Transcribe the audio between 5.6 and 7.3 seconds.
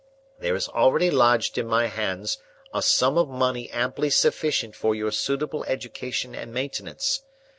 education and maintenance.